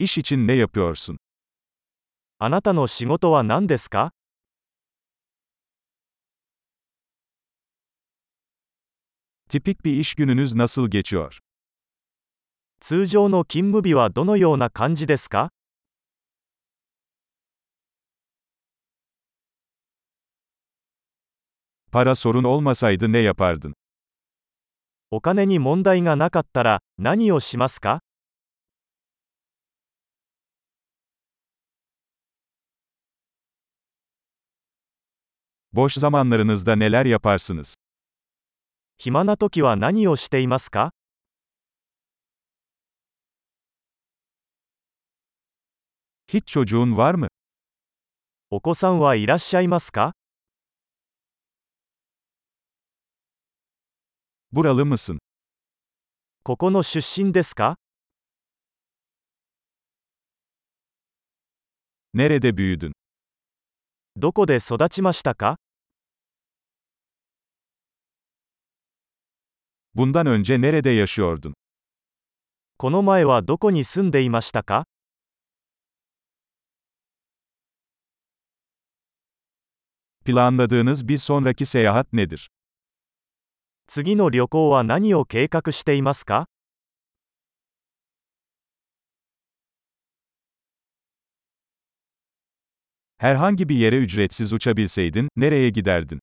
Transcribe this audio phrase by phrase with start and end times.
[0.00, 1.18] İş için ne yapıyorsun?
[2.38, 4.12] あなたの仕事は何ですか
[9.48, 11.38] Tipik bir iş gününüz nasıl geçiyor?
[12.80, 15.50] 通常の勤務日はどのような感じですか
[21.90, 23.74] Para sorun olmasaydı ne yapardın?
[25.10, 28.00] お金に問題がなかったら何をしますか
[35.73, 37.75] Boş zamanlarınızda neler yaparsınız?
[38.97, 40.91] 暇な時は何をしていますか
[46.27, 47.27] Hiç çocuğun var mı?
[48.49, 50.13] お子さんはいらっしゃいますか
[54.51, 55.19] Buralı mısın?
[56.43, 57.75] ここの出身ですか
[62.13, 62.93] Nerede büyüdün?
[64.20, 65.58] どこで育ちましたか
[69.94, 71.52] Bundan önce nerede yaşıyordun?
[72.78, 74.86] この前はどこに住んでいましたか
[80.24, 82.48] Planladığınız bir sonraki seyahat nedir?
[83.86, 86.46] 次の旅行は何を計画していますか
[93.17, 96.19] Herhangi bir yere ücretsiz uçabilseydin, nereye giderdin?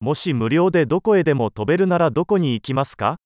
[0.00, 3.16] もし無料でどこへでも飛べるならどこに行きますか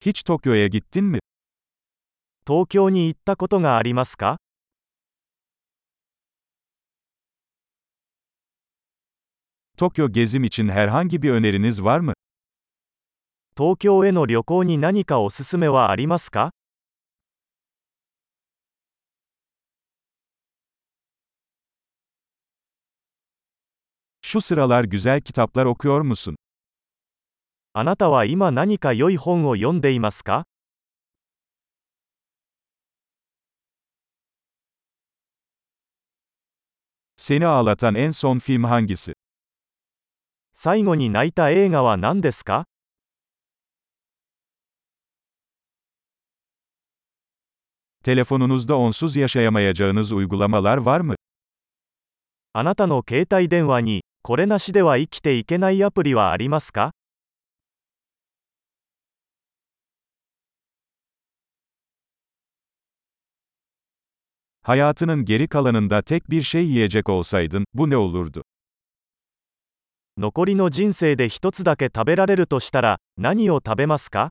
[0.00, 1.18] Hiç Tokyo'ya gittin mi?
[2.46, 4.36] 東京に行ったことがありますか
[9.76, 12.12] Tokyo gezim için herhangi bir öneriniz var mı?
[13.55, 16.51] 東京への旅行に何かおすすめはありますか
[24.21, 26.35] Şu sıralar güzel kitaplar okuyor musun?
[27.73, 30.47] あなたは今何か良い本を読んでいますか
[37.17, 39.13] Seni ağlatan en son film hangisi?
[40.53, 42.65] 最後に泣いた映画は何ですか
[48.03, 51.15] Telefonunuzda onsuz yaşayamayacağınız uygulamalar var mı?
[52.53, 56.91] あなたの携帯電話に、これなしでは生きていけないアプリはありますか
[64.63, 68.43] Hayatının geri kalanında tek bir şey yiyecek olsaydın, bu ne olurdu?
[70.17, 74.29] 残りの人生で一つだけ食べられるとしたら、何を食べますか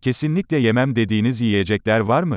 [0.00, 2.36] Kesinlikle yemem dediğiniz yiyecekler var mı?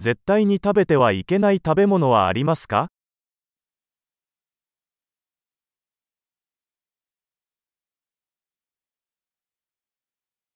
[0.00, 2.88] 絶対に食べてはいけない食べ物はありますか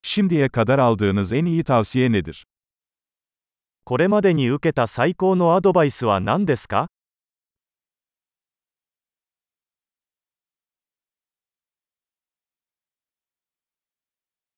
[0.03, 2.45] Şimdiye kadar aldığınız en iyi tavsiye nedir?
[3.85, 6.87] これまでに受けた最高のアドバイスは何ですか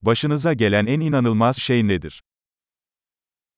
[0.01, 2.21] Başınıza gelen en inanılmaz şey nedir?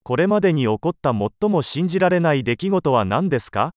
[0.03, 3.71] これまでに起こった最も信じられない出来事は何ですか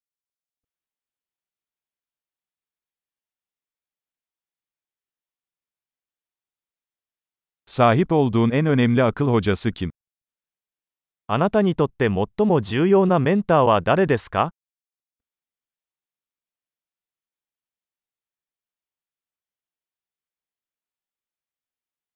[7.66, 9.90] Sahip olduğun en önemli akıl hocası kim?
[11.26, 14.50] あなたにとって最も重要なメンターは誰ですか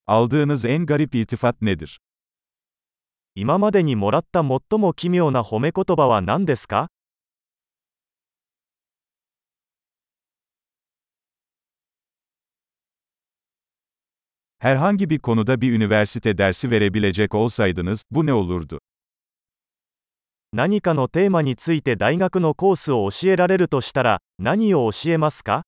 [0.07, 1.97] Aldığınız en garip iltifat nedir?
[3.35, 6.87] 今までにもらった最も奇妙な褒め言葉は何ですか
[14.59, 18.79] Herhangi bir konuda bir üniversite dersi verebilecek olsaydınız, bu ne olurdu?
[20.53, 25.63] 何かのテーマについて大学のコースを教えられるとしたら、何を教えますか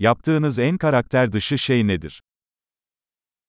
[0.00, 2.22] Yaptığınız en karakter dışı şey nedir?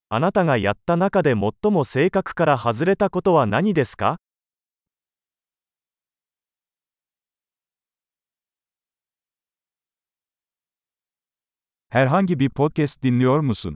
[0.09, 4.17] あなたがやった中で最も性格から外れたことは何ですか
[11.89, 13.75] Herhangi bir podcast dinliyor musun?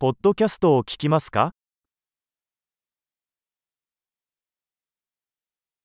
[0.00, 1.52] ポッドキャストを聞きますか